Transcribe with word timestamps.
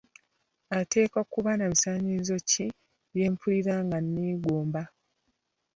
Ateekwa 0.79 1.21
kuba 1.33 1.51
nabisaanyizo 1.57 2.35
ki 2.49 2.65
byempulira 3.13 3.75
nga 3.85 3.97
nneegomba? 4.03 4.81